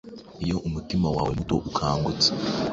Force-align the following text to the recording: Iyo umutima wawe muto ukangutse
Iyo 0.43 0.57
umutima 0.67 1.07
wawe 1.15 1.31
muto 1.37 1.55
ukangutse 1.69 2.29